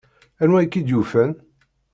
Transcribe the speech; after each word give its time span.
Anwa 0.43 0.59
i 0.65 0.67
k-id-yufan? 0.71 1.31